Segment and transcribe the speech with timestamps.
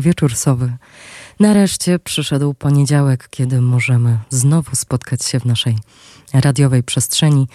[0.00, 0.76] Dobry wieczór, Sowy.
[1.40, 5.78] Nareszcie przyszedł poniedziałek, kiedy możemy znowu spotkać się w naszej
[6.32, 7.48] radiowej przestrzeni,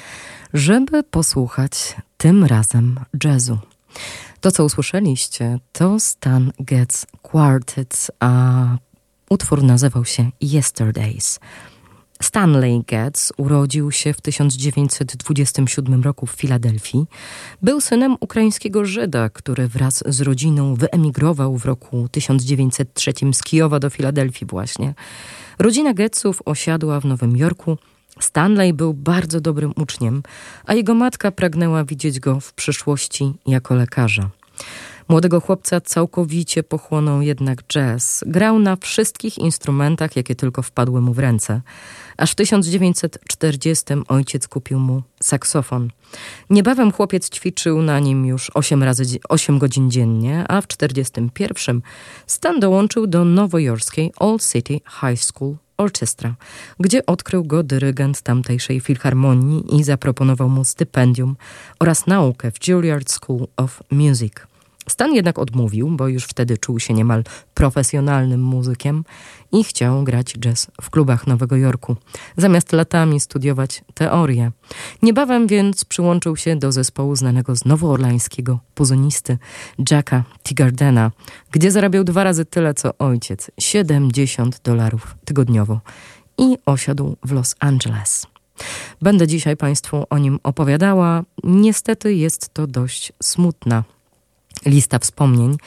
[0.53, 3.59] żeby posłuchać tym razem jazzu.
[4.41, 8.66] To, co usłyszeliście, to Stan Getz Quartet, a
[9.29, 11.39] utwór nazywał się Yesterdays.
[12.22, 17.06] Stanley Getz urodził się w 1927 roku w Filadelfii.
[17.62, 23.90] Był synem ukraińskiego Żyda, który wraz z rodziną wyemigrował w roku 1903 z Kijowa do
[23.90, 24.94] Filadelfii właśnie.
[25.59, 27.78] Rodzina Getzów osiadła w Nowym Jorku.
[28.20, 30.24] Stanley był bardzo dobrym uczniem,
[30.66, 34.30] a jego matka pragnęła widzieć go w przyszłości jako lekarza.
[35.08, 38.24] Młodego chłopca całkowicie pochłonął jednak jazz.
[38.28, 41.62] Grał na wszystkich instrumentach, jakie tylko wpadły mu w ręce.
[42.18, 45.90] Aż w 1940 ojciec kupił mu saksofon.
[46.50, 51.82] Niebawem chłopiec ćwiczył na nim już 8, razy, 8 godzin dziennie, a w 1941
[52.28, 56.36] Stan dołączył do nowojorskiej Old City High School Orchestra,
[56.80, 61.36] gdzie odkrył go dyrygent tamtejszej filharmonii i zaproponował mu stypendium
[61.80, 64.34] oraz naukę w Juilliard School of Music.
[64.90, 67.23] Stan jednak odmówił, bo już wtedy czuł się niemal
[67.53, 69.03] profesjonalnym muzykiem
[69.51, 71.96] i chciał grać jazz w klubach Nowego Jorku,
[72.38, 74.51] zamiast latami studiować teorię.
[75.01, 79.38] Niebawem więc przyłączył się do zespołu znanego z nowoorlańskiego puzonisty
[79.91, 81.12] Jacka Tigardena,
[81.51, 85.79] gdzie zarabiał dwa razy tyle co ojciec 70 dolarów tygodniowo
[86.38, 88.28] i osiadł w Los Angeles.
[89.01, 91.24] Będę dzisiaj Państwu o nim opowiadała.
[91.44, 93.84] Niestety jest to dość smutna
[94.66, 95.58] lista wspomnień.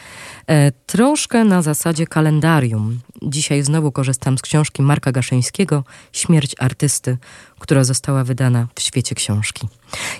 [0.47, 3.01] E, troszkę na zasadzie kalendarium.
[3.23, 7.19] Dzisiaj znowu korzystam z książki Marka Gaszyńskiego Śmierć artysty,
[7.59, 9.69] która została wydana w świecie książki.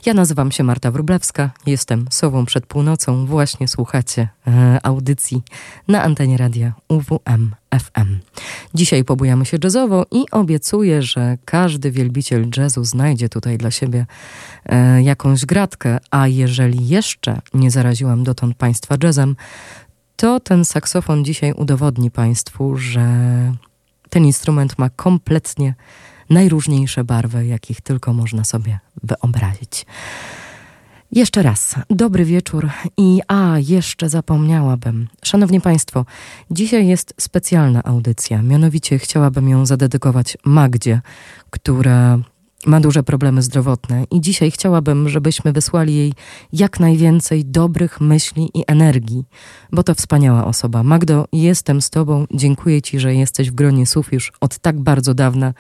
[0.07, 3.27] Ja nazywam się Marta Wrublewska, jestem Sową przed północą.
[3.27, 5.43] Właśnie słuchacie e, audycji
[5.89, 8.19] na antenie radia UWM FM.
[8.75, 14.07] Dzisiaj pobujamy się jazzowo i obiecuję, że każdy wielbiciel jazzu znajdzie tutaj dla siebie
[14.67, 19.37] e, jakąś gratkę, a jeżeli jeszcze nie zaraziłam dotąd Państwa jazzem,
[20.19, 23.07] to ten saksofon dzisiaj udowodni Państwu, że
[24.11, 25.75] ten instrument ma kompletnie
[26.31, 29.87] najróżniejsze barwy, jakich tylko można sobie wyobrazić.
[31.13, 35.09] Jeszcze raz, dobry wieczór i a, jeszcze zapomniałabym.
[35.25, 36.05] Szanowni Państwo,
[36.51, 41.01] dzisiaj jest specjalna audycja, mianowicie chciałabym ją zadedykować Magdzie,
[41.51, 42.19] która
[42.67, 46.13] ma duże problemy zdrowotne i dzisiaj chciałabym, żebyśmy wysłali jej
[46.53, 49.25] jak najwięcej dobrych myśli i energii,
[49.73, 50.83] bo to wspaniała osoba.
[50.83, 55.15] Magdo, jestem z Tobą, dziękuję Ci, że jesteś w gronie słów już od tak bardzo
[55.15, 55.55] dawna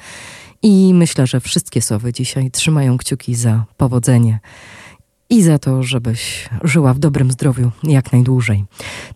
[0.62, 4.40] i myślę, że wszystkie sowy dzisiaj trzymają kciuki za powodzenie
[5.30, 8.64] i za to, żebyś żyła w dobrym zdrowiu jak najdłużej.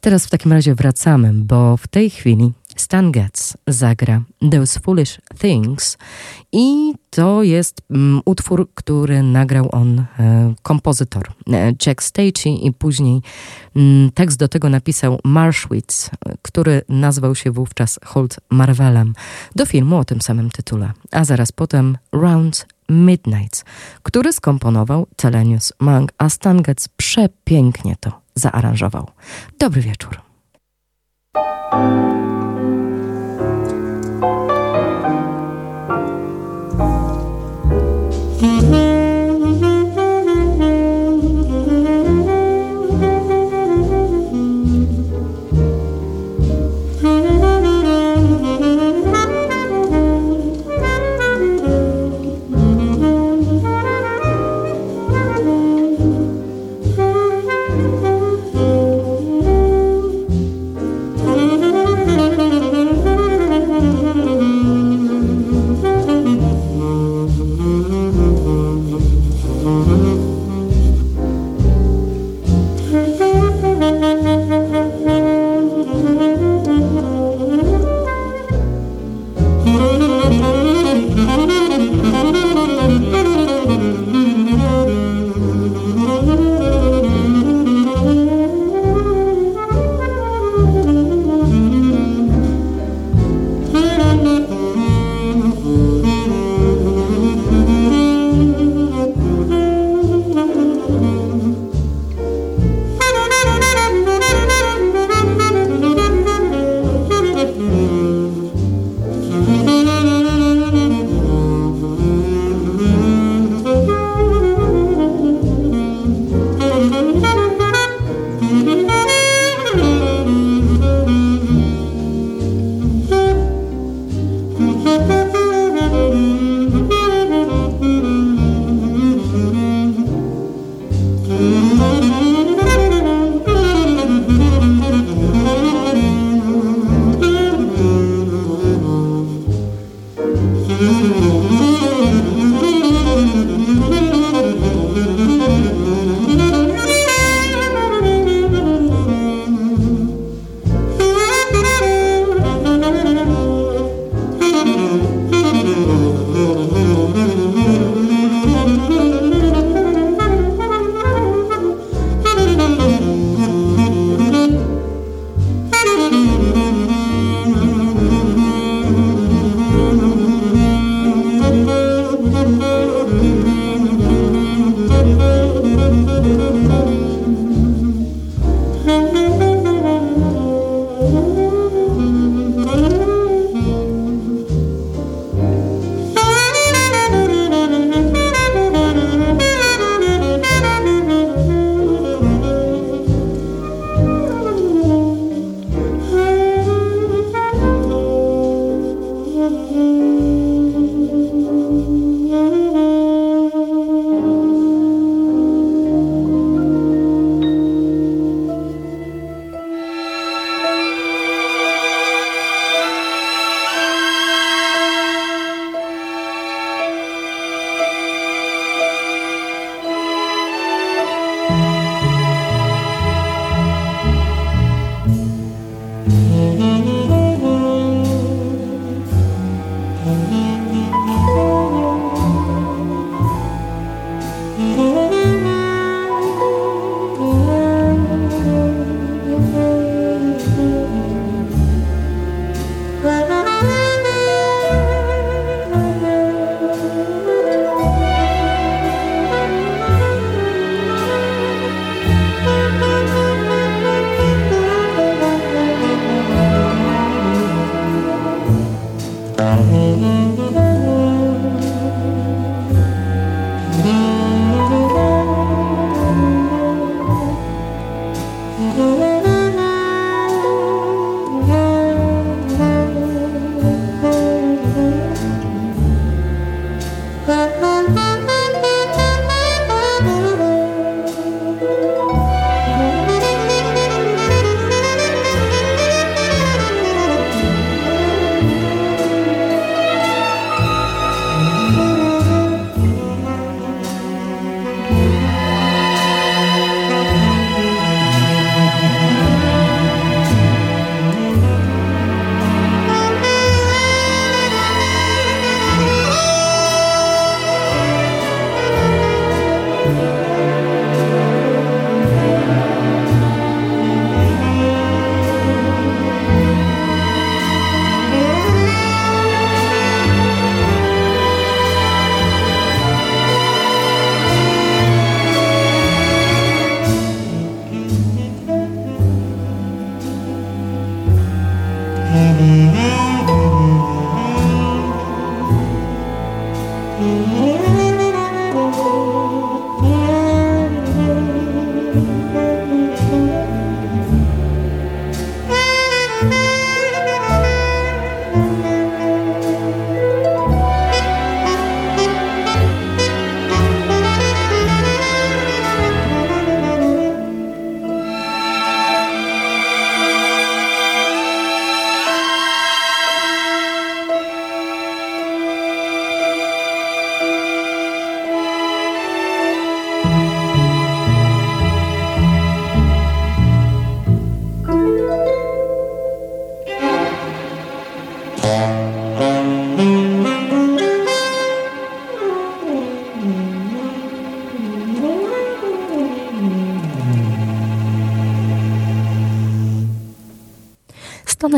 [0.01, 5.99] Teraz w takim razie wracamy, bo w tej chwili Stan Getz zagra Those Foolish Things
[6.53, 13.23] i to jest um, utwór, który nagrał on e, kompozytor e, Jack Stacey i później
[13.77, 16.11] um, tekst do tego napisał Marshwitz,
[16.43, 19.15] który nazwał się wówczas Holt Marvelem
[19.57, 23.65] do filmu o tym samym tytule, a zaraz potem Round Midnight,
[24.03, 29.11] który skomponował Telenius Monk, a Stan Getz przepięknie to zaaranżował.
[29.59, 30.21] Dobry wieczór.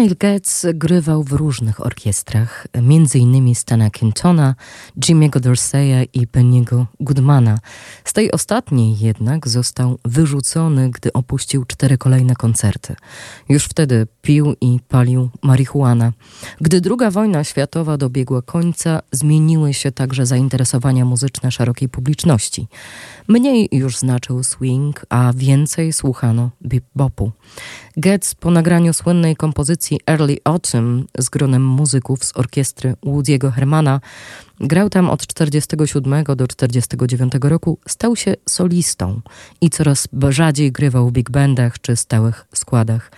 [0.05, 3.55] Donald Getz grywał w różnych orkiestrach, m.in.
[3.55, 4.55] Stana Kintona,
[4.97, 7.59] Jimmy'ego Dorseya i Benny'ego Goodmana.
[8.05, 12.97] Z tej ostatniej jednak został wyrzucony, gdy opuścił cztery kolejne koncerty.
[13.49, 16.13] Już wtedy pił i palił marihuanę.
[16.61, 22.69] Gdy II wojna światowa dobiegła końca, zmieniły się także zainteresowania muzyczne szerokiej publiczności.
[23.29, 27.33] Mniej już znaczył swing, a więcej słuchano bebopu.
[27.97, 34.01] Getz po nagraniu słynnej kompozycji Early Autumn z gronem muzyków z orkiestry Woody'ego Hermana
[34.61, 39.21] grał tam od 47 do 49 roku, stał się solistą
[39.61, 43.11] i coraz rzadziej grywał w big bandach czy stałych składach.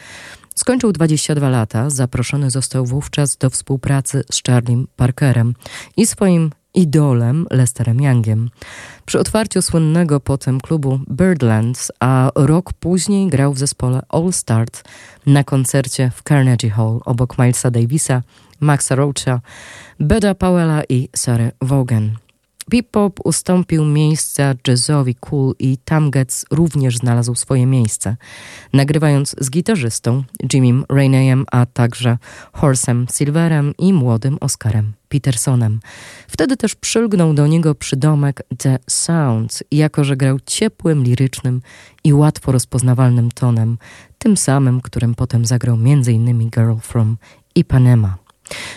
[0.55, 5.55] Skończył 22 lata, zaproszony został wówczas do współpracy z Charliem Parkerem
[5.97, 8.51] i swoim idolem Lesterem Youngiem.
[9.07, 14.85] Przy otwarciu słynnego potem klubu Birdlands, a rok później grał w zespole All Start
[15.27, 18.23] na koncercie w Carnegie Hall obok Milesa Davisa,
[18.61, 19.41] Maxa Roacha,
[20.01, 22.17] Beda Powella i Sarah Vaughan.
[22.69, 28.17] Bebop ustąpił miejsca jazzowi Cool i Tam Getz również znalazł swoje miejsce,
[28.73, 32.19] nagrywając z gitarzystą Jimmym Raineyem, a także
[32.53, 35.81] Horsem Silverem i młodym Oscarem Petersonem.
[36.29, 41.63] Wtedy też przylgnął do niego przydomek The Sounds, jako że grał ciepłym, lirycznym
[42.05, 43.79] i łatwo rozpoznawalnym tonem,
[44.19, 46.51] tym samym, którym potem zagrał m.in.
[46.51, 47.17] Girl from
[47.55, 48.26] Ipanema.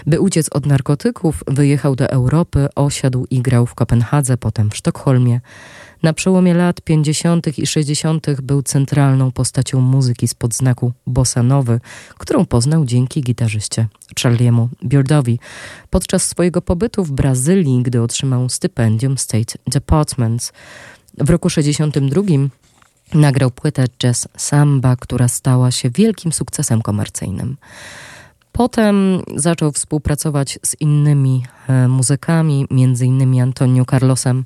[0.08, 5.42] By uciec od narkotyków, wyjechał do Europy, osiadł i grał w Kopenhadze, potem w Sztokholmie.
[6.04, 7.58] Na przełomie lat 50.
[7.58, 8.42] i 60.
[8.42, 11.80] był centralną postacią muzyki z podznaku bossa nowy,
[12.18, 13.88] którą poznał dzięki gitarzyście
[14.22, 15.40] Charliemu Beardowi.
[15.90, 20.54] Podczas swojego pobytu w Brazylii, gdy otrzymał stypendium State Department.
[21.18, 22.22] W roku 62
[23.14, 27.58] nagrał płytę Jazz Samba, która stała się wielkim sukcesem komercyjnym.
[28.52, 34.46] Potem zaczął współpracować z innymi e, muzykami, między innymi Antonio Carlosem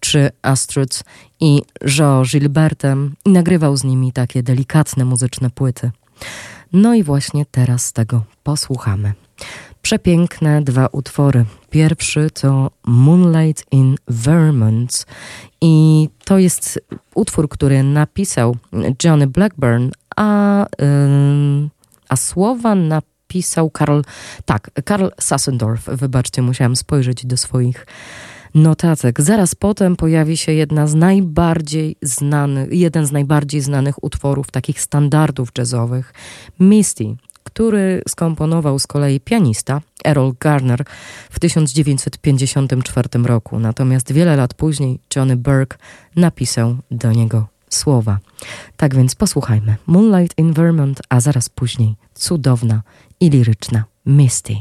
[0.00, 1.04] czy Astrid
[1.40, 1.62] i
[1.98, 5.90] Joe Gilbertem i nagrywał z nimi takie delikatne muzyczne płyty.
[6.72, 9.12] No i właśnie teraz tego posłuchamy.
[9.82, 11.44] Przepiękne dwa utwory.
[11.70, 15.06] Pierwszy to Moonlight in Vermont
[15.60, 16.80] i to jest
[17.14, 18.56] utwór, który napisał
[19.04, 21.68] Johnny Blackburn, a, yy,
[22.08, 23.02] a słowa na
[23.32, 24.00] pisał Karl,
[24.44, 25.84] tak, Karl Sassendorf.
[25.84, 27.86] Wybaczcie, musiałam spojrzeć do swoich
[28.54, 29.20] notatek.
[29.20, 35.48] Zaraz potem pojawi się jedna z najbardziej znanych, jeden z najbardziej znanych utworów, takich standardów
[35.58, 36.14] jazzowych,
[36.60, 40.84] Misty, który skomponował z kolei pianista Errol Garner
[41.30, 43.58] w 1954 roku.
[43.58, 45.78] Natomiast wiele lat później Johnny Burke
[46.16, 48.18] napisał do niego słowa.
[48.76, 49.76] Tak więc posłuchajmy.
[49.86, 52.82] Moonlight in Vermont, a zaraz później cudowna
[53.22, 54.56] i liryczna Misty.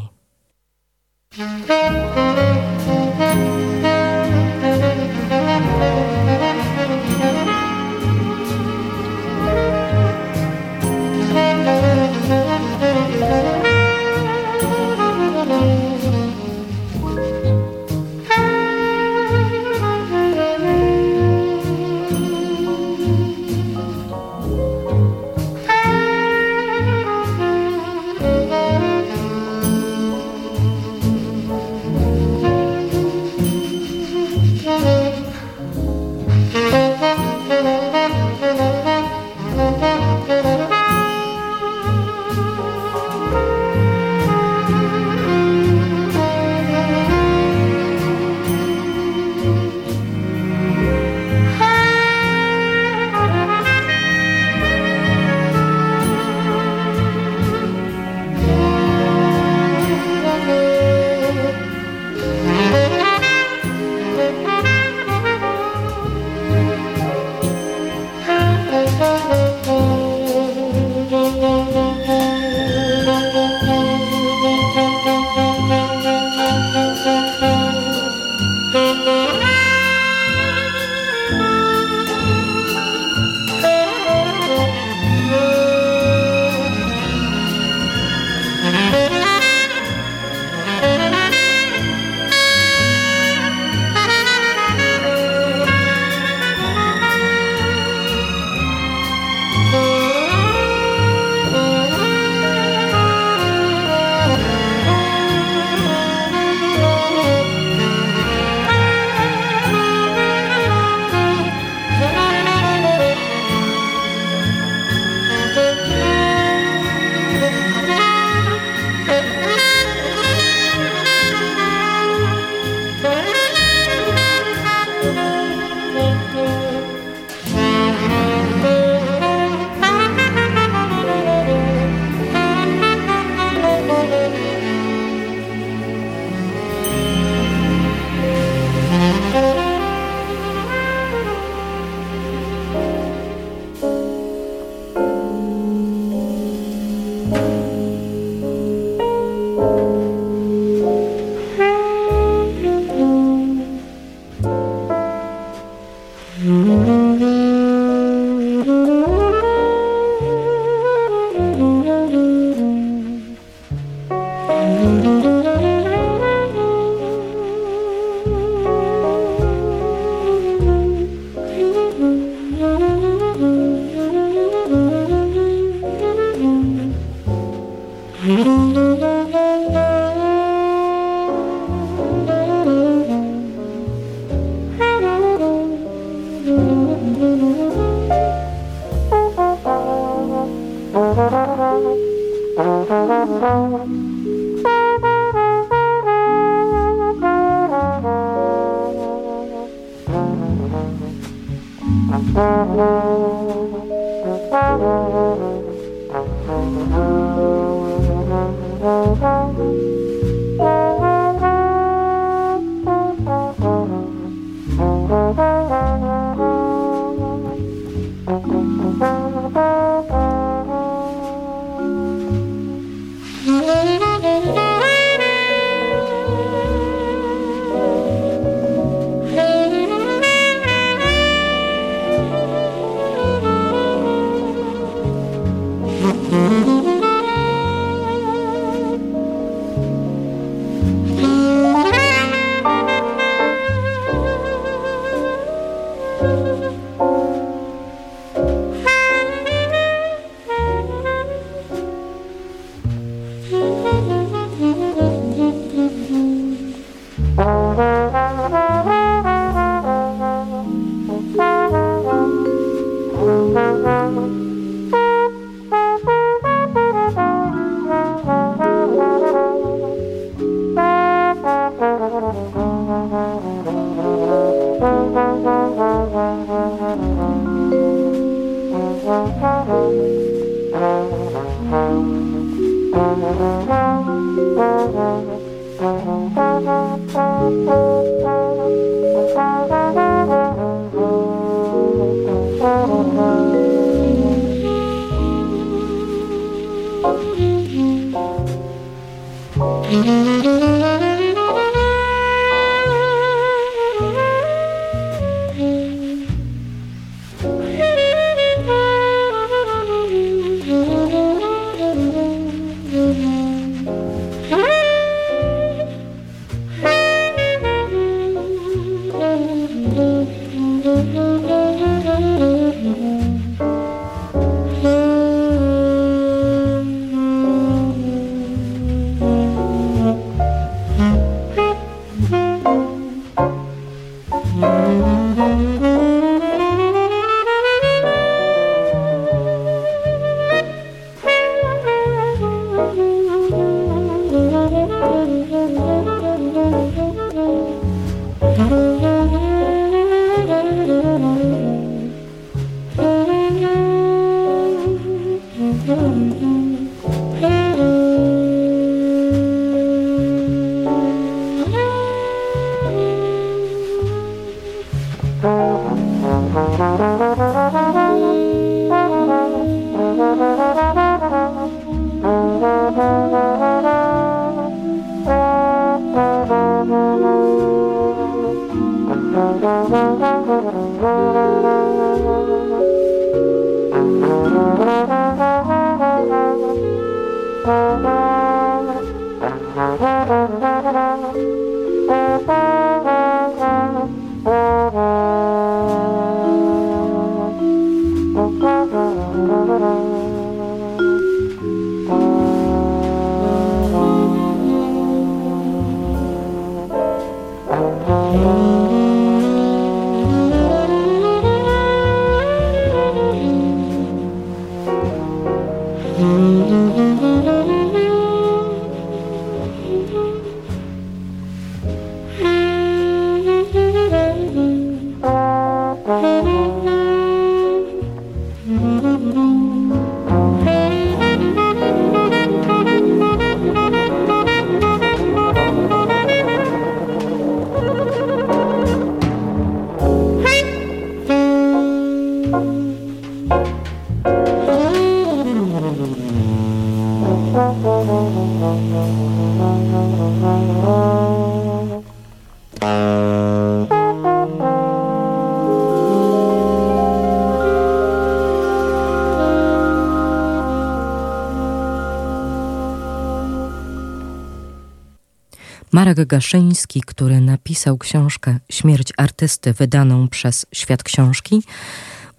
[465.92, 471.64] Marek Gaszyński, który napisał książkę Śmierć artysty, wydaną przez Świat Książki,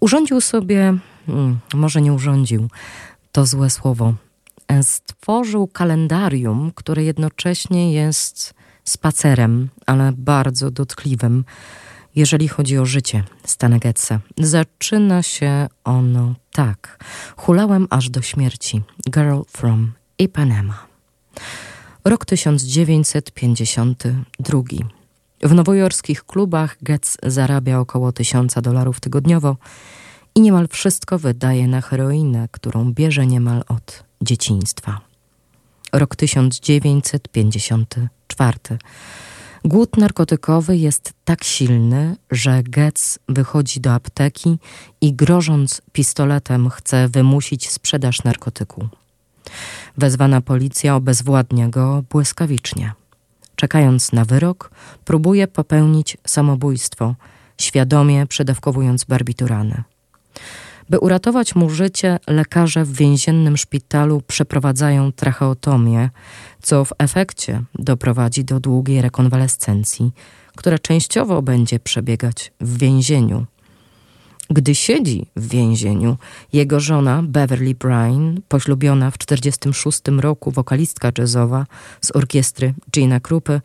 [0.00, 2.68] urządził sobie, hmm, może nie urządził,
[3.32, 4.14] to złe słowo,
[4.82, 11.44] stworzył kalendarium, które jednocześnie jest spacerem, ale bardzo dotkliwym,
[12.14, 14.20] jeżeli chodzi o życie Stana Getza.
[14.38, 17.04] Zaczyna się ono tak.
[17.36, 18.82] Hulałem aż do śmierci.
[19.10, 20.86] Girl from Ipanema.
[22.04, 24.62] Rok 1952.
[25.42, 29.56] W nowojorskich klubach Getz zarabia około tysiąca dolarów tygodniowo
[30.34, 35.00] i niemal wszystko wydaje na heroinę, którą bierze niemal od dzieciństwa.
[35.92, 38.58] Rok 1954.
[39.64, 44.58] Głód narkotykowy jest tak silny, że Getz wychodzi do apteki
[45.00, 48.88] i grożąc pistoletem chce wymusić sprzedaż narkotyku.
[49.98, 52.92] Wezwana policja obezwładnia go błyskawicznie.
[53.56, 54.70] Czekając na wyrok,
[55.04, 57.14] próbuje popełnić samobójstwo,
[57.60, 59.82] świadomie przedawkowując barbiturany.
[60.90, 66.10] By uratować mu życie, lekarze w więziennym szpitalu przeprowadzają tracheotomię,
[66.62, 70.12] co w efekcie doprowadzi do długiej rekonwalescencji,
[70.56, 73.46] która częściowo będzie przebiegać w więzieniu.
[74.52, 76.16] Gdy siedzi w więzieniu,
[76.52, 81.66] jego żona Beverly Bryan, poślubiona w 1946 roku wokalistka jazzowa
[82.00, 83.60] z orkiestry Gina Kruppe,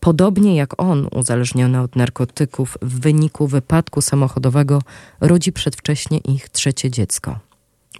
[0.00, 4.82] podobnie jak on, uzależniona od narkotyków w wyniku wypadku samochodowego,
[5.20, 7.38] rodzi przedwcześnie ich trzecie dziecko.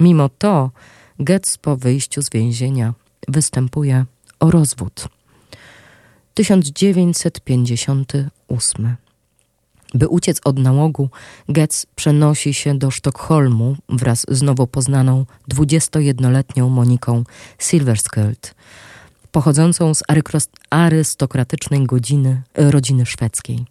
[0.01, 0.71] Mimo to
[1.19, 2.95] Getz po wyjściu z więzienia
[3.29, 4.05] występuje
[4.41, 5.09] o rozwód.
[6.35, 9.06] 1958
[9.95, 11.11] by uciec od nałogu,
[11.49, 17.25] Getz przenosi się do Sztokholmu wraz z nowo poznaną 21-letnią Moniką
[17.59, 18.55] Silverskirt,
[19.33, 20.03] pochodzącą z
[20.71, 23.65] arystokratycznej godziny, rodziny szwedzkiej.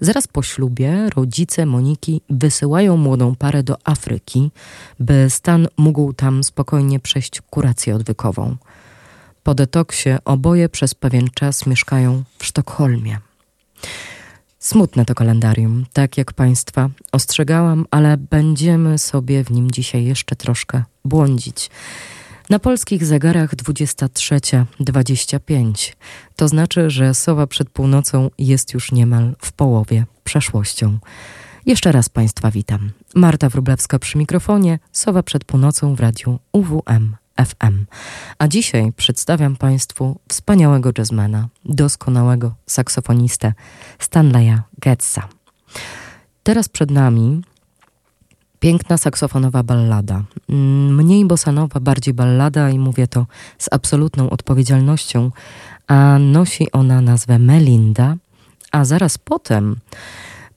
[0.00, 4.50] Zaraz po ślubie rodzice Moniki wysyłają młodą parę do Afryki,
[5.00, 8.56] by Stan mógł tam spokojnie przejść kurację odwykową.
[9.42, 13.18] Po detoksie oboje przez pewien czas mieszkają w Sztokholmie.
[14.66, 20.82] Smutne to kalendarium, tak jak Państwa ostrzegałam, ale będziemy sobie w nim dzisiaj jeszcze troszkę
[21.04, 21.70] błądzić.
[22.50, 25.92] Na polskich zegarach 23.25.
[26.36, 30.98] To znaczy, że sowa przed północą jest już niemal w połowie przeszłością.
[31.66, 32.90] Jeszcze raz Państwa witam.
[33.14, 37.84] Marta Wrublewska przy mikrofonie, sowa przed północą w radiu UWM FM.
[38.38, 43.52] A dzisiaj przedstawiam Państwu wspaniałego jazzmana, doskonałego saksofonistę
[43.98, 45.28] Stanleya Getza.
[46.42, 47.42] Teraz przed nami
[48.60, 50.22] piękna saksofonowa ballada.
[50.90, 53.26] Mniej bosanowa, bardziej ballada i mówię to
[53.58, 55.30] z absolutną odpowiedzialnością,
[55.86, 58.16] a nosi ona nazwę Melinda,
[58.72, 59.76] a zaraz potem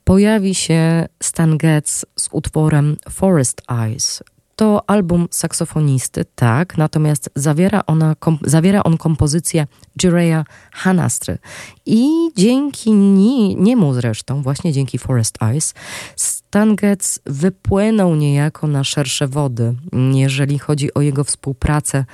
[0.03, 4.23] pojawi się Stan Getz z utworem Forest Eyes,
[4.60, 9.67] to album saksofonisty, tak, natomiast zawiera, ona, kom, zawiera on kompozycję
[10.04, 11.38] Jureya Hanastry.
[11.86, 15.74] I dzięki nie, niemu zresztą, właśnie dzięki Forest Eyes,
[16.15, 19.76] Stan Getz wypłynął niejako na szersze wody,
[20.13, 22.06] jeżeli chodzi o jego współpracę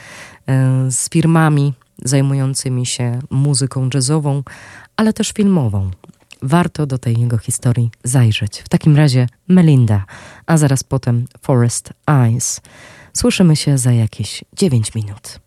[0.47, 4.43] e, z firmami zajmującymi się muzyką jazzową,
[4.95, 5.91] ale też filmową
[6.45, 8.59] warto do tej jego historii zajrzeć.
[8.59, 10.05] W takim razie Melinda,
[10.45, 12.61] a zaraz potem Forest Eyes.
[13.13, 15.39] Słyszymy się za jakieś 9 minut.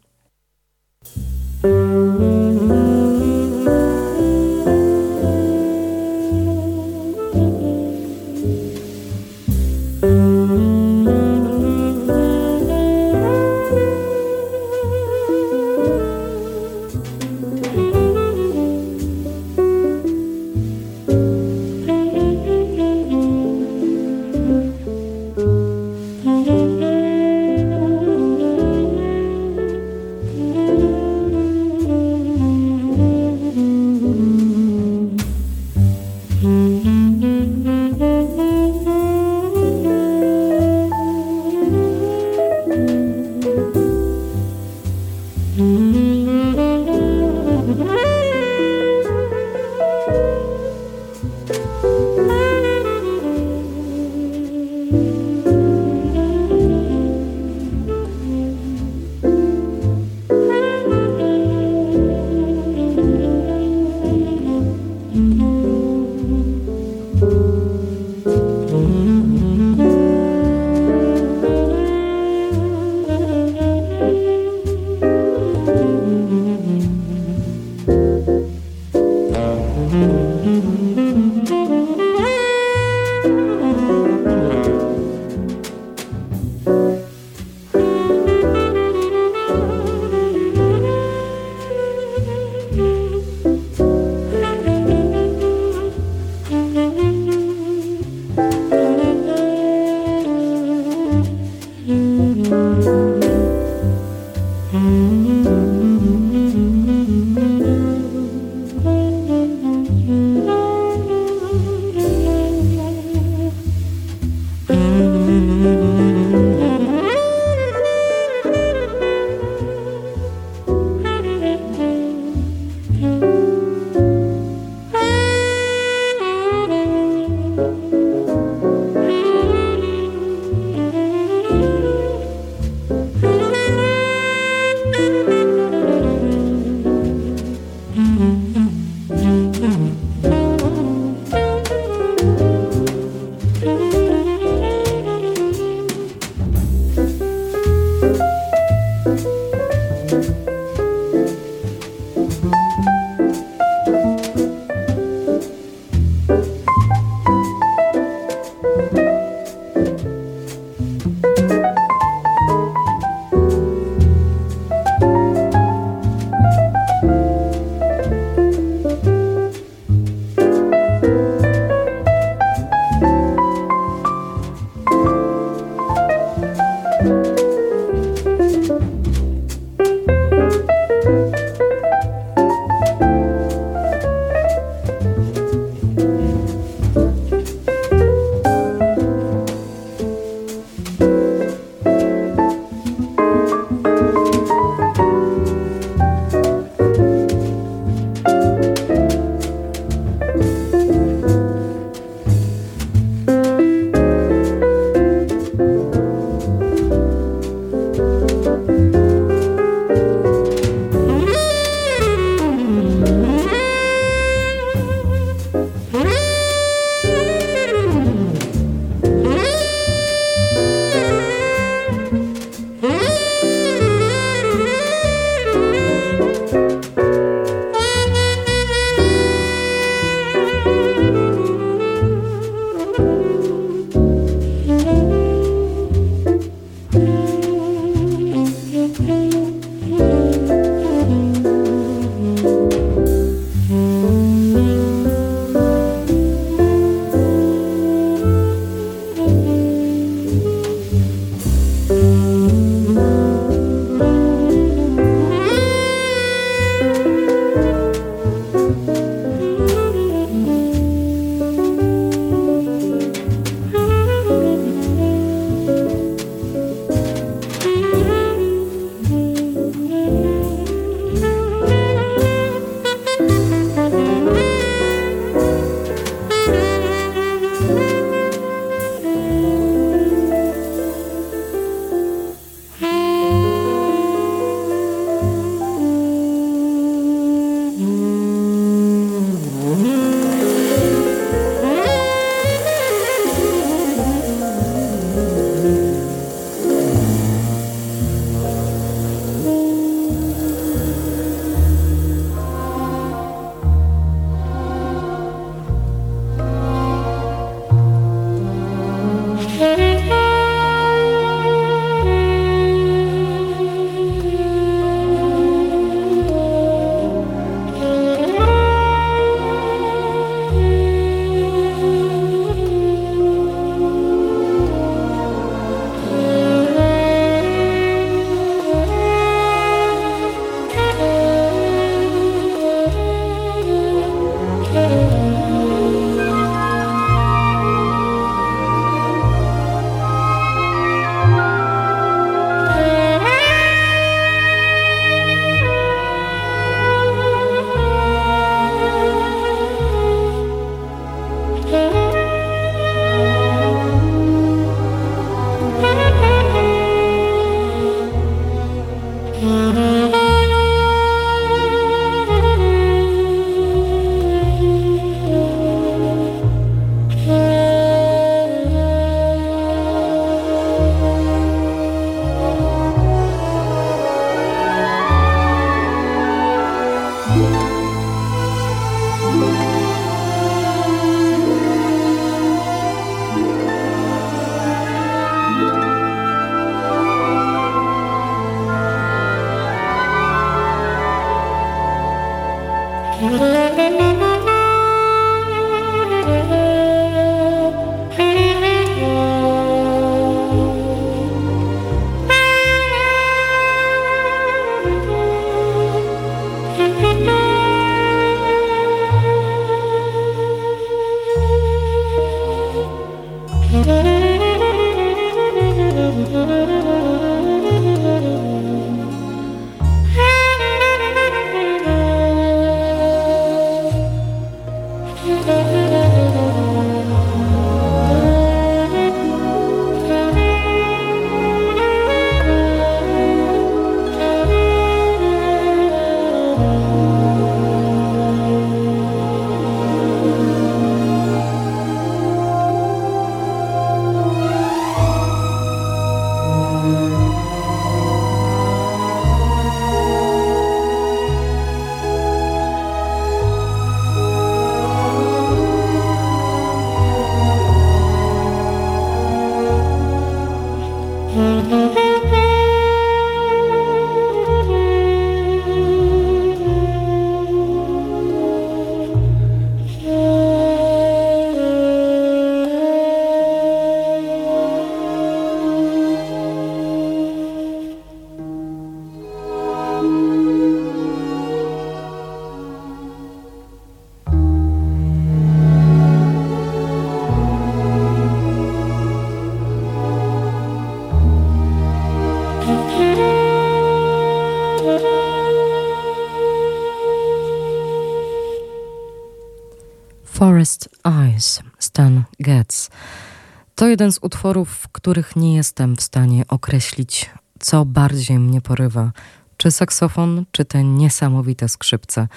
[503.89, 509.13] To jeden z utworów, w których nie jestem w stanie określić, co bardziej mnie porywa.
[509.57, 512.29] Czy saksofon, czy te niesamowite skrzypce.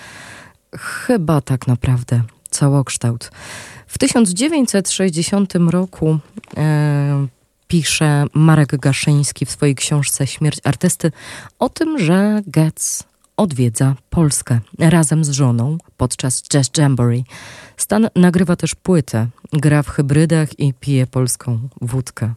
[0.77, 3.31] Chyba tak naprawdę całokształt.
[3.87, 6.19] W 1960 roku
[6.57, 7.27] e,
[7.67, 11.11] pisze Marek Gaszyński w swojej książce Śmierć artysty
[11.59, 13.03] o tym, że Getz
[13.41, 17.23] odwiedza Polskę razem z żoną podczas Jazz Jamboree.
[17.77, 22.33] Stan nagrywa też płytę, gra w hybrydach i pije polską wódkę.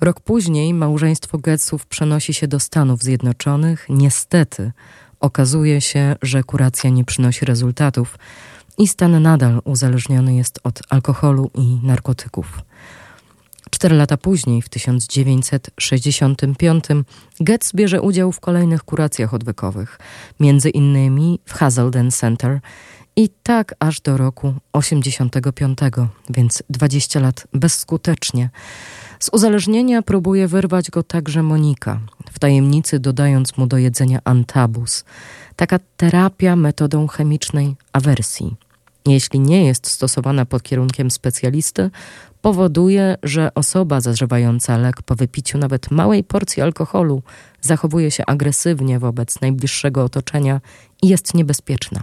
[0.00, 3.86] Rok później małżeństwo Getsów przenosi się do Stanów Zjednoczonych.
[3.88, 4.72] Niestety
[5.20, 8.18] okazuje się, że kuracja nie przynosi rezultatów
[8.78, 12.62] i Stan nadal uzależniony jest od alkoholu i narkotyków.
[13.74, 16.84] Cztery lata później, w 1965,
[17.40, 19.98] Getz bierze udział w kolejnych kuracjach odwykowych,
[20.40, 22.60] między innymi w Hazelden Center
[23.16, 25.78] i tak aż do roku 85,
[26.30, 28.50] więc 20 lat bezskutecznie.
[29.18, 32.00] Z uzależnienia próbuje wyrwać go także Monika,
[32.32, 35.04] w tajemnicy dodając mu do jedzenia antabus.
[35.56, 38.56] Taka terapia metodą chemicznej awersji.
[39.06, 41.90] Jeśli nie jest stosowana pod kierunkiem specjalisty,
[42.42, 47.22] powoduje, że osoba zażywająca lek po wypiciu nawet małej porcji alkoholu
[47.60, 50.60] zachowuje się agresywnie wobec najbliższego otoczenia
[51.02, 52.02] i jest niebezpieczna.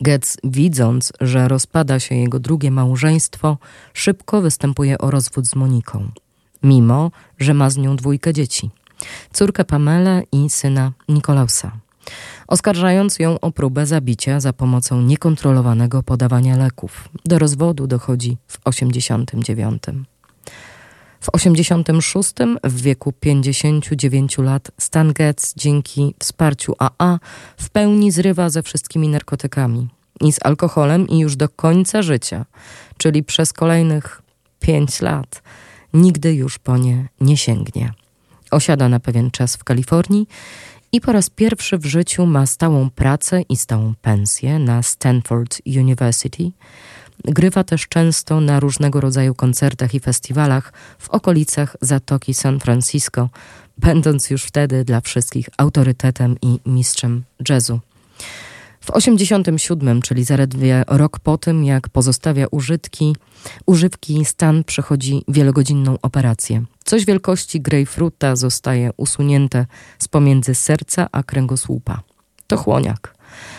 [0.00, 3.58] Getz, widząc, że rozpada się jego drugie małżeństwo,
[3.94, 6.10] szybko występuje o rozwód z Moniką,
[6.62, 8.70] mimo że ma z nią dwójkę dzieci
[9.32, 11.72] córkę Pamelę i syna Nikolausa
[12.50, 17.08] oskarżając ją o próbę zabicia za pomocą niekontrolowanego podawania leków.
[17.24, 19.82] Do rozwodu dochodzi w 89.
[21.20, 22.32] W 86
[22.64, 27.18] w wieku 59 lat Stan Getz dzięki wsparciu AA
[27.56, 29.88] w pełni zrywa ze wszystkimi narkotykami
[30.20, 32.46] i z alkoholem i już do końca życia,
[32.96, 34.22] czyli przez kolejnych
[34.60, 35.42] 5 lat,
[35.94, 37.92] nigdy już po nie nie sięgnie.
[38.50, 40.28] Osiada na pewien czas w Kalifornii
[40.92, 46.50] i po raz pierwszy w życiu ma stałą pracę i stałą pensję na Stanford University.
[47.24, 53.28] Grywa też często na różnego rodzaju koncertach i festiwalach w okolicach Zatoki San Francisco,
[53.78, 57.80] będąc już wtedy dla wszystkich autorytetem i mistrzem jazzu.
[58.80, 63.16] W 87, czyli zaledwie rok po tym, jak pozostawia użytki,
[63.66, 66.64] używki, Stan przechodzi wielogodzinną operację.
[66.90, 69.66] Coś wielkości grejpfruta zostaje usunięte
[69.98, 72.02] z pomiędzy serca a kręgosłupa.
[72.46, 73.14] To chłoniak.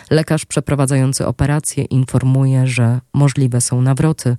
[0.10, 4.38] Lekarz przeprowadzający operację informuje, że możliwe są nawroty,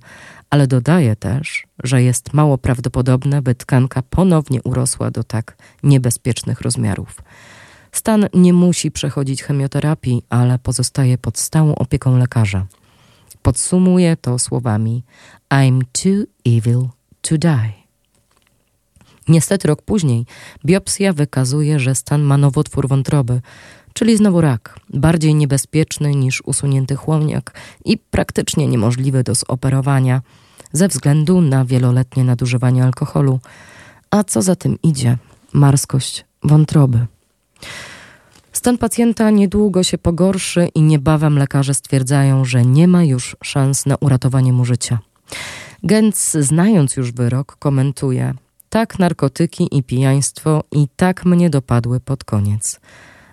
[0.49, 7.21] ale dodaje też, że jest mało prawdopodobne, by tkanka ponownie urosła do tak niebezpiecznych rozmiarów.
[7.91, 12.65] Stan nie musi przechodzić chemioterapii, ale pozostaje pod stałą opieką lekarza.
[13.41, 15.03] Podsumuje to słowami:
[15.49, 16.87] I'm too evil
[17.21, 17.82] to die.
[19.27, 20.25] Niestety rok później
[20.65, 23.41] biopsja wykazuje, że stan ma nowotwór wątroby,
[23.93, 27.53] czyli znowu rak, bardziej niebezpieczny niż usunięty chłoniak
[27.85, 30.21] i praktycznie niemożliwy do zoperowania
[30.71, 33.39] ze względu na wieloletnie nadużywanie alkoholu,
[34.11, 35.17] a co za tym idzie,
[35.53, 37.05] marskość wątroby.
[38.53, 43.95] Stan pacjenta niedługo się pogorszy i niebawem lekarze stwierdzają, że nie ma już szans na
[43.95, 44.99] uratowanie mu życia.
[45.83, 48.33] Gens, znając już wyrok, komentuje:
[48.73, 52.79] Tak narkotyki i pijaństwo i tak mnie dopadły pod koniec.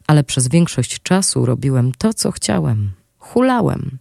[0.07, 2.91] Ale przez większość czasu robiłem to, co chciałem.
[3.19, 3.99] Hulałem.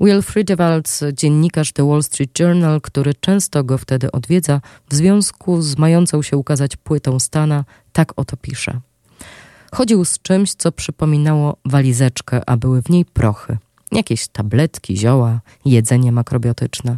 [0.00, 5.78] Will Friedewald, dziennikarz The Wall Street Journal, który często go wtedy odwiedza, w związku z
[5.78, 8.80] mającą się ukazać płytą Stana, tak oto pisze.
[9.72, 13.58] Chodził z czymś, co przypominało walizeczkę, a były w niej prochy.
[13.92, 16.96] Jakieś tabletki, zioła, jedzenie makrobiotyczne.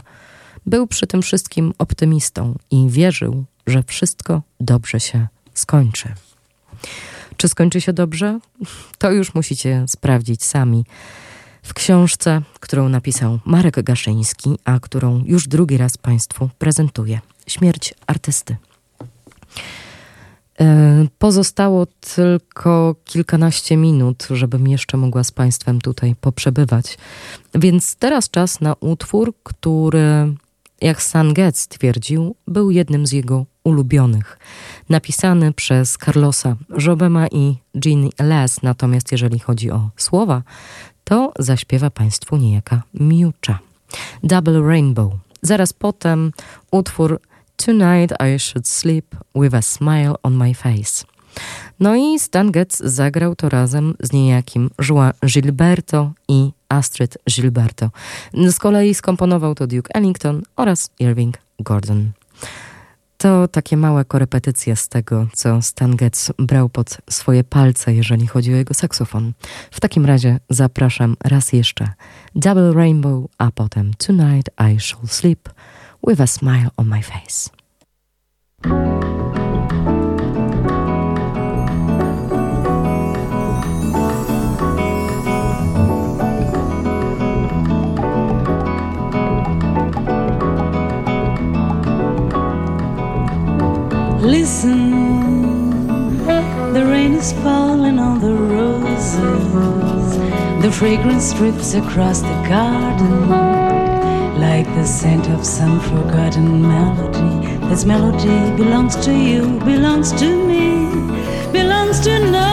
[0.68, 6.14] Był przy tym wszystkim optymistą i wierzył, że wszystko dobrze się skończy.
[7.36, 8.40] Czy skończy się dobrze?
[8.98, 10.84] To już musicie sprawdzić sami.
[11.62, 17.20] W książce, którą napisał Marek Gaszyński, a którą już drugi raz Państwu prezentuję.
[17.46, 18.56] Śmierć artysty.
[20.60, 26.98] E, pozostało tylko kilkanaście minut, żebym jeszcze mogła z Państwem tutaj poprzebywać.
[27.54, 30.34] Więc teraz czas na utwór, który,
[30.81, 34.39] jak San Getz twierdził, był jednym z jego ulubionych.
[34.89, 40.43] Napisany przez Carlosa Jobema i Jean Les, natomiast jeżeli chodzi o słowa,
[41.05, 43.59] to zaśpiewa Państwu niejaka Miucza.
[44.22, 45.12] Double Rainbow.
[45.43, 46.33] Zaraz potem
[46.70, 47.20] utwór
[47.57, 51.05] Tonight I should sleep with a smile on my face.
[51.80, 57.91] No i Stan Getz zagrał to razem z niejakim João Gilberto i Astrid Gilberto.
[58.34, 62.12] Z kolei skomponował to Duke Ellington oraz Irving Gordon.
[63.18, 68.55] To takie małe korepetycje z tego, co Stan Getz brał pod swoje palce, jeżeli chodzi
[68.55, 69.32] o jego saksofon.
[69.70, 71.93] W takim razie zapraszam raz jeszcze
[72.34, 75.49] Double Rainbow, a potem Tonight I Shall Sleep
[76.09, 77.51] with a smile on my face.
[94.29, 94.91] Listen,
[96.74, 99.16] the rain is falling on the roses.
[100.62, 103.31] The fragrance drips across the garden
[104.39, 107.57] like the scent of some forgotten melody.
[107.70, 110.91] This melody belongs to you, belongs to me,
[111.51, 112.53] belongs to no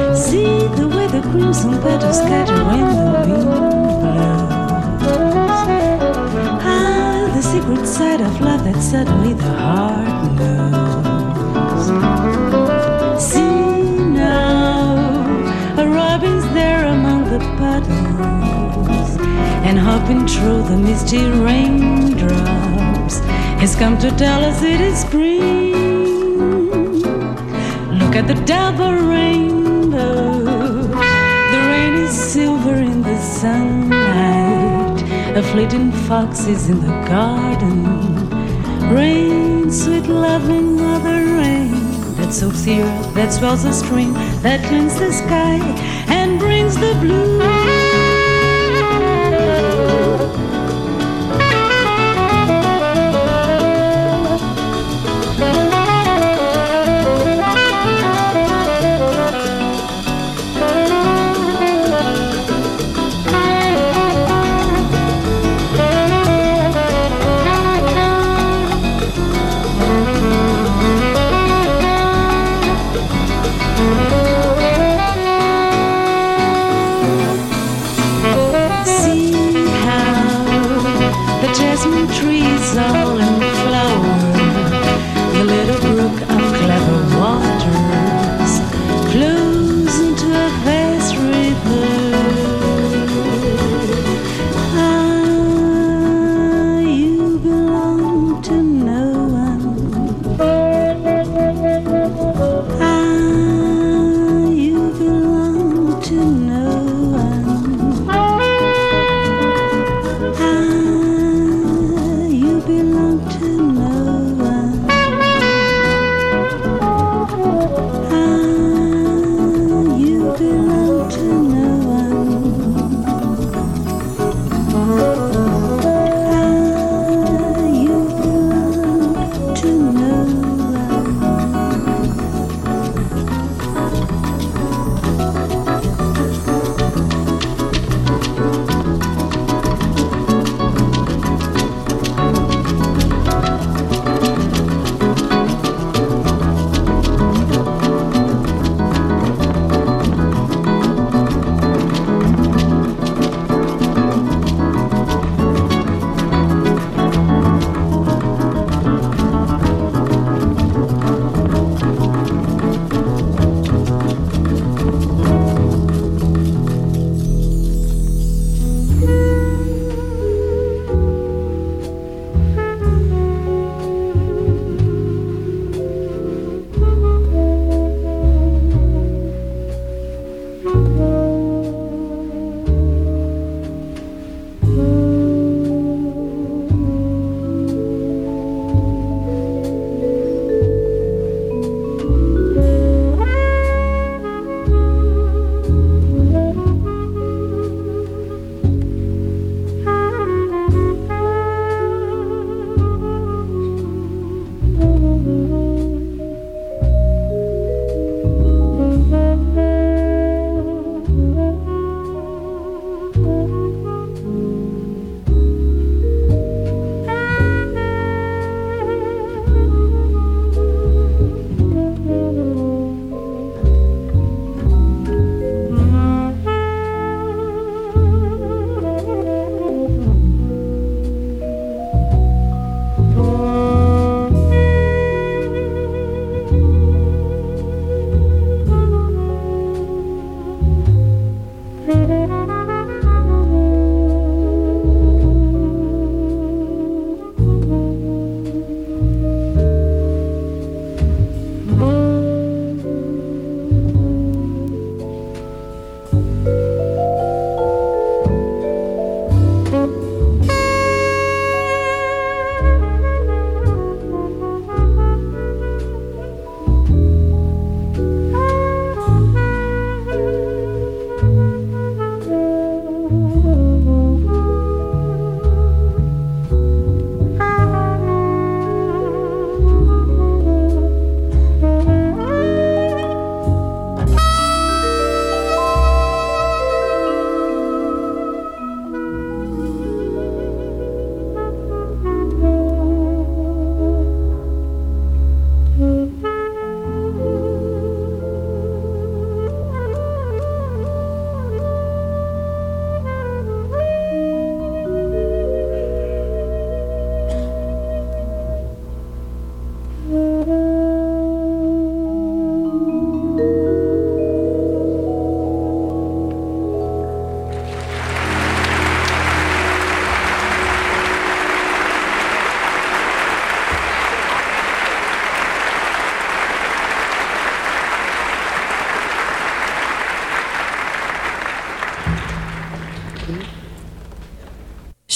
[0.00, 0.16] one.
[0.16, 2.86] See the way the crimson petals scatter when
[3.28, 3.71] the wind
[7.62, 11.86] secret side of love that suddenly the heart knows.
[13.22, 13.38] See
[14.10, 14.96] now,
[15.78, 19.10] a robin's there among the puddles
[19.68, 23.20] and hopping through the misty raindrops
[23.60, 25.72] has come to tell us it is spring.
[28.00, 30.31] Look at the double rainbow.
[35.34, 38.28] A fleeting fox is in the garden.
[38.94, 41.72] Rain, sweet loving mother rain
[42.16, 44.12] that soaks the earth, that swells the stream,
[44.42, 45.56] that cleans the sky
[46.08, 47.61] and brings the blue.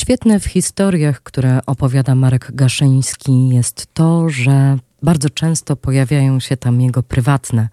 [0.06, 6.80] Świetne w historiach, które opowiada Marek Gaszyński, jest to, że bardzo często pojawiają się tam
[6.80, 7.68] jego prywatne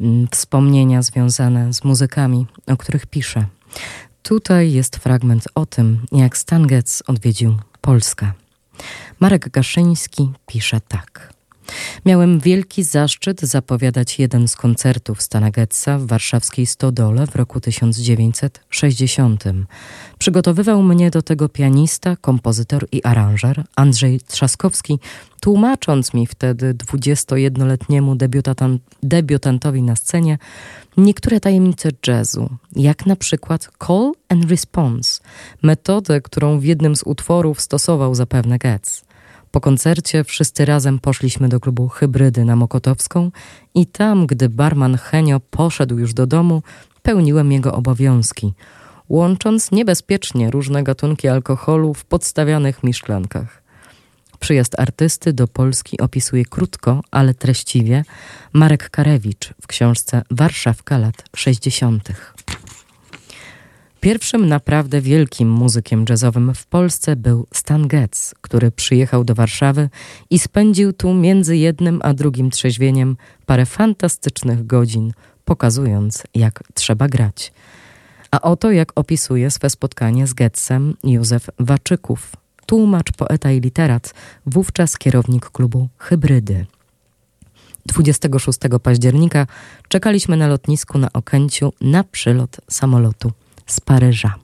[0.00, 3.46] mm, wspomnienia związane z muzykami, o których pisze.
[4.22, 8.32] Tutaj jest fragment o tym, jak Stan Getz odwiedził Polskę.
[9.20, 11.37] Marek Gaszyński pisze tak.
[12.06, 19.44] Miałem wielki zaszczyt zapowiadać jeden z koncertów Stana Getza w warszawskiej Stodole w roku 1960.
[20.18, 24.98] Przygotowywał mnie do tego pianista, kompozytor i aranżer Andrzej Trzaskowski,
[25.40, 28.16] tłumacząc mi wtedy 21-letniemu
[29.02, 30.38] debiutantowi na scenie
[30.96, 35.20] niektóre tajemnice jazzu, jak na przykład call and response,
[35.62, 39.07] metodę, którą w jednym z utworów stosował zapewne Getz.
[39.50, 43.30] Po koncercie wszyscy razem poszliśmy do klubu Hybrydy na Mokotowską
[43.74, 46.62] i tam, gdy barman Henio poszedł już do domu,
[47.02, 48.54] pełniłem jego obowiązki,
[49.08, 53.62] łącząc niebezpiecznie różne gatunki alkoholu w podstawianych mi szklankach.
[54.40, 58.04] Przyjazd artysty do Polski opisuje krótko, ale treściwie
[58.52, 62.08] Marek Karewicz w książce Warszawka lat 60.
[64.00, 69.88] Pierwszym naprawdę wielkim muzykiem jazzowym w Polsce był Stan Getz, który przyjechał do Warszawy
[70.30, 75.12] i spędził tu między jednym a drugim trzeźwieniem parę fantastycznych godzin,
[75.44, 77.52] pokazując, jak trzeba grać.
[78.30, 82.32] A oto jak opisuje swe spotkanie z Getzem Józef Waczyków,
[82.66, 84.14] tłumacz, poeta i literat,
[84.46, 86.66] wówczas kierownik klubu Hybrydy.
[87.86, 89.46] 26 października
[89.88, 93.32] czekaliśmy na lotnisku na Okęciu na przylot samolotu
[93.68, 94.34] z Paryża.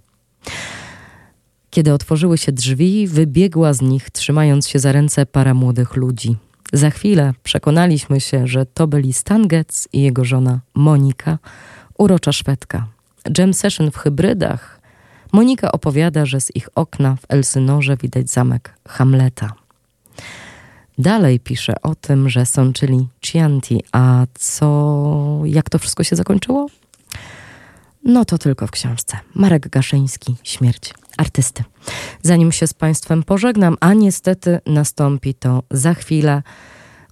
[1.71, 6.37] Kiedy otworzyły się drzwi, wybiegła z nich, trzymając się za ręce para młodych ludzi.
[6.73, 11.39] Za chwilę przekonaliśmy się, że to byli Stan Getz i jego żona Monika,
[11.99, 12.87] urocza Szwedka.
[13.39, 14.81] Jam session w hybrydach.
[15.33, 19.53] Monika opowiada, że z ich okna w Elsynorze widać zamek Hamleta.
[20.99, 26.67] Dalej pisze o tym, że sączyli Chianti, a co, jak to wszystko się zakończyło?
[28.05, 29.17] No to tylko w książce.
[29.35, 31.65] Marek Gaszyński, Śmierć artysty.
[32.23, 36.43] Zanim się z Państwem pożegnam, a niestety nastąpi to za chwilę,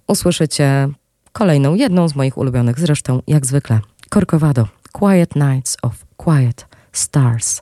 [0.07, 0.89] usłyszycie
[1.31, 3.79] kolejną, jedną z moich ulubionych zresztą, jak zwykle,
[4.13, 7.61] Corcovado, Quiet Nights of Quiet Stars.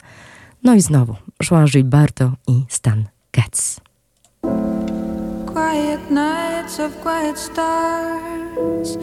[0.63, 3.81] No i znowu João Gilberto i Stan Getz.
[5.45, 8.97] Quiet nights of quiet stars,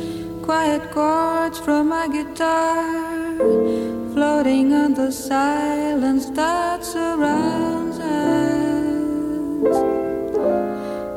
[0.46, 3.08] quiet chords from my guitar.
[4.18, 9.76] Floating on the silence that surrounds us.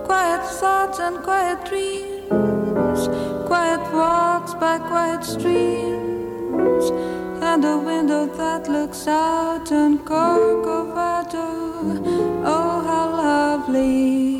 [0.05, 3.01] Quiet thoughts and quiet dreams,
[3.47, 6.85] quiet walks by quiet streams,
[7.51, 11.47] and a window that looks out on Corcovado.
[12.45, 14.30] Oh, how lovely!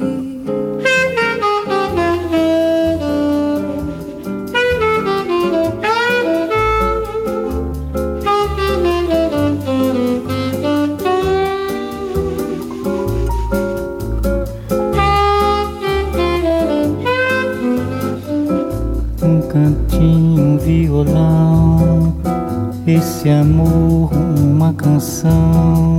[22.88, 24.10] Esse amor,
[24.40, 25.98] uma canção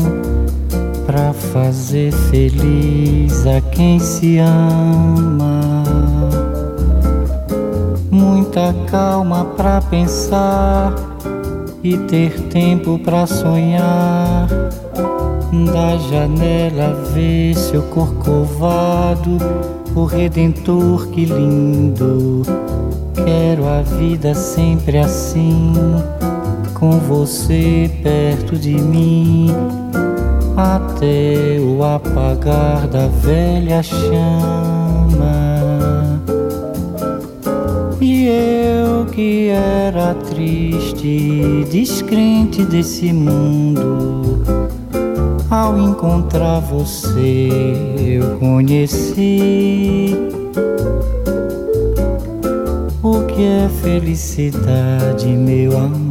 [1.07, 5.63] pra fazer feliz a quem se ama.
[8.11, 10.95] Muita calma pra pensar
[11.83, 14.49] e ter tempo pra sonhar.
[15.73, 19.37] Da janela ver seu corcovado,
[19.95, 22.43] o redentor que lindo
[23.15, 25.73] Quero a vida sempre assim,
[26.83, 29.47] com você perto de mim,
[30.57, 34.11] até o apagar da velha chama.
[38.01, 44.43] E eu que era triste, descrente desse mundo,
[45.49, 47.49] ao encontrar você
[47.97, 50.17] eu conheci
[53.01, 56.02] o que é felicidade, meu amor?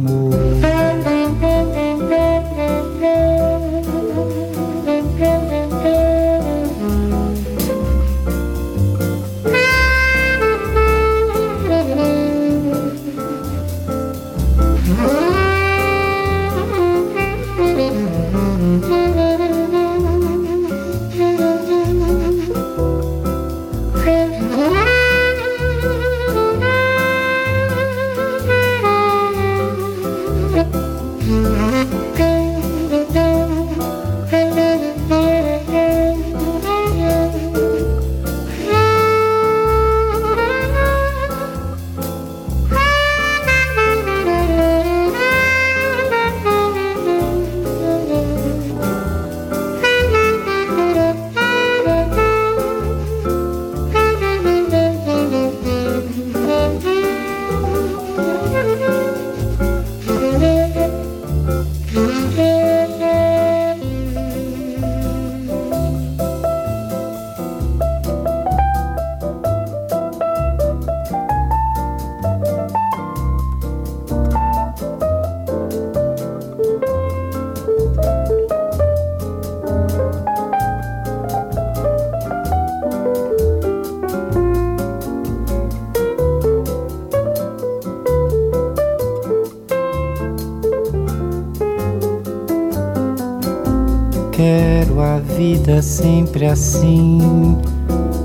[96.32, 97.58] Sempre assim,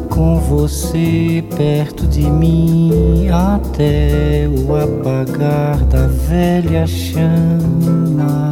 [0.10, 8.50] com você perto de mim, até o apagar da velha chama.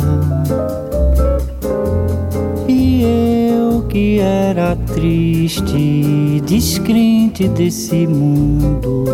[2.67, 3.01] E
[3.49, 9.05] eu que era triste, descrente desse mundo.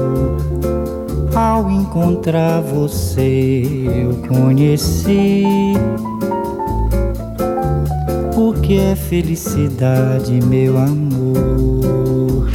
[1.36, 5.44] Ao encontrar você, eu conheci
[8.72, 12.48] que é felicidade, meu amor.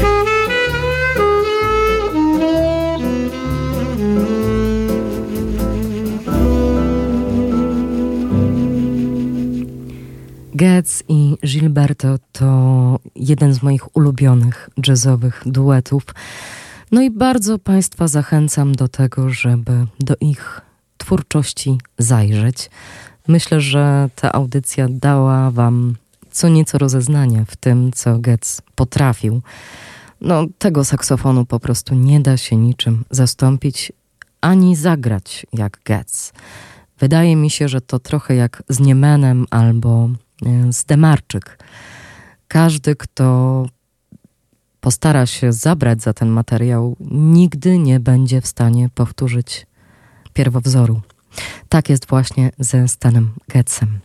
[10.55, 16.03] Getz i Gilberto to jeden z moich ulubionych jazzowych duetów.
[16.93, 20.61] No i bardzo Państwa zachęcam do tego, żeby do ich
[20.99, 22.71] twórczości zajrzeć.
[23.29, 25.97] Myślę, że ta audycja dała Wam
[26.37, 29.43] co nieco rozeznania w tym, co Getz potrafił.
[30.21, 33.93] No, tego saksofonu po prostu nie da się niczym zastąpić
[34.41, 36.33] ani zagrać jak Getz.
[36.99, 40.09] Wydaje mi się, że to trochę jak z Niemenem albo
[40.47, 41.59] e, z Demarczyk.
[42.49, 43.67] Każdy, kto
[44.81, 49.67] postara się zabrać za ten materiał, nigdy nie będzie w stanie powtórzyć
[50.33, 51.01] pierwowzoru.
[51.69, 54.01] Tak jest właśnie ze Stanem Getzem.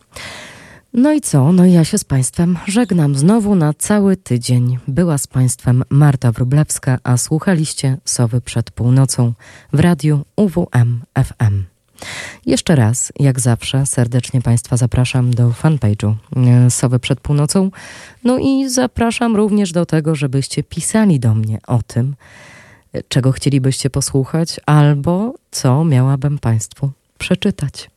[0.94, 1.52] No i co?
[1.52, 4.78] No ja się z Państwem żegnam znowu na cały tydzień.
[4.88, 9.32] Była z Państwem Marta Wrublewska, a słuchaliście Sowy przed północą
[9.72, 11.64] w radiu UWM FM.
[12.46, 17.70] Jeszcze raz, jak zawsze, serdecznie Państwa zapraszam do fanpage'u e, Sowy przed północą.
[18.24, 22.14] No i zapraszam również do tego, żebyście pisali do mnie o tym,
[23.08, 27.91] czego chcielibyście posłuchać, albo co miałabym Państwu przeczytać.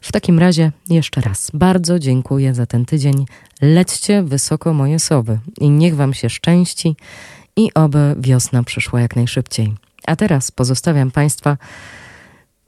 [0.00, 3.26] W takim razie jeszcze raz bardzo dziękuję za ten tydzień.
[3.62, 6.96] Lećcie wysoko moje sowy i niech Wam się szczęści
[7.56, 9.74] i oby wiosna przyszła jak najszybciej.
[10.06, 11.56] A teraz pozostawiam Państwa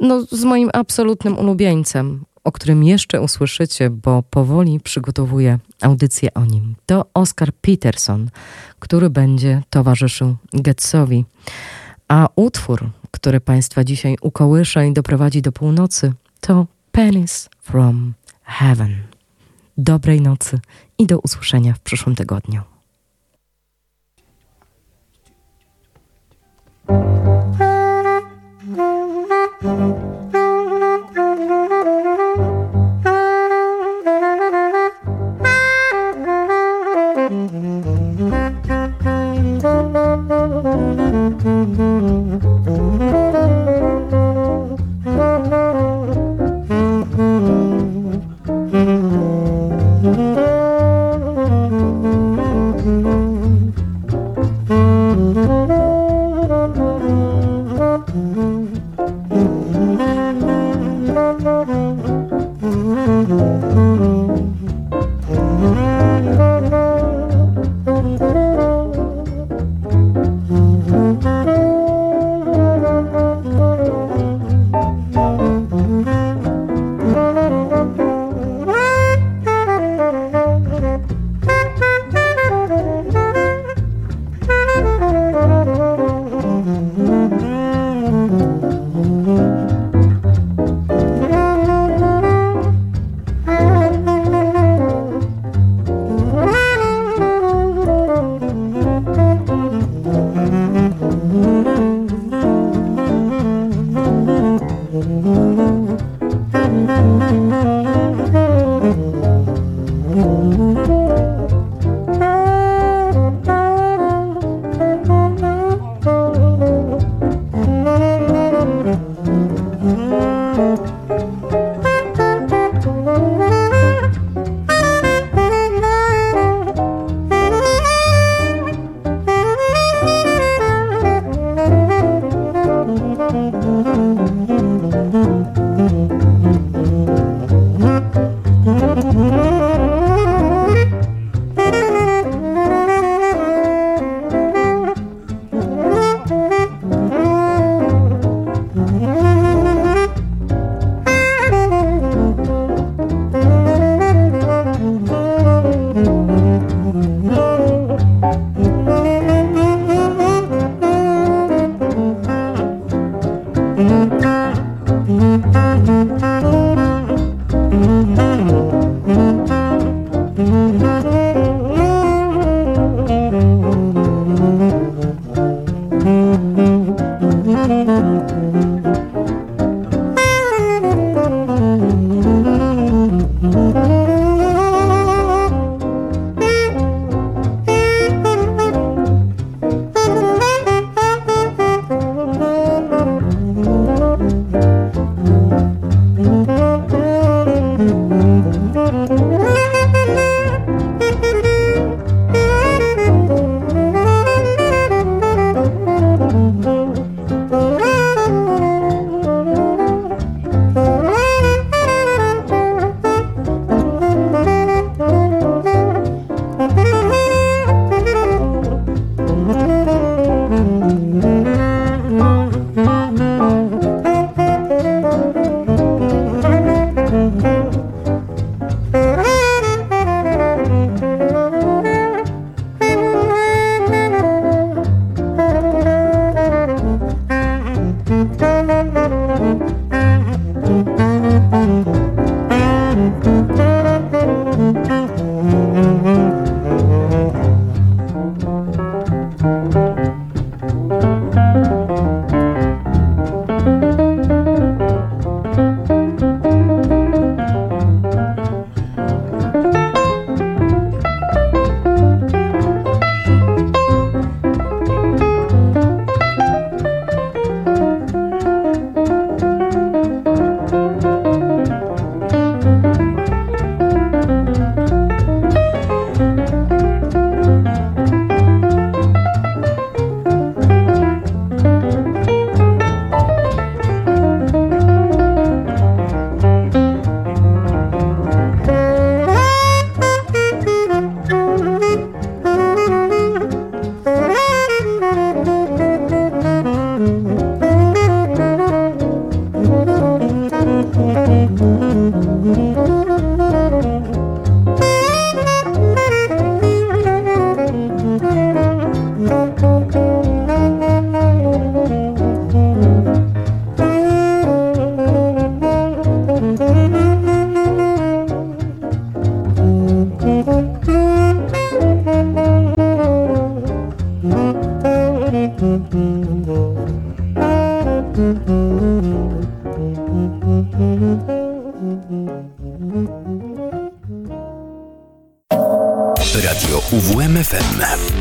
[0.01, 6.75] no, z moim absolutnym ulubieńcem, o którym jeszcze usłyszycie, bo powoli przygotowuję audycję o nim.
[6.87, 8.31] To Oscar Peterson,
[8.79, 11.25] który będzie towarzyszył Getsowi.
[12.09, 19.03] A utwór, który Państwa dzisiaj ukołysze i doprowadzi do północy, to Pennies from Heaven.
[19.79, 20.59] Dobrej nocy
[20.99, 22.63] i do usłyszenia w przyszłym tygodniu.
[29.63, 30.12] Música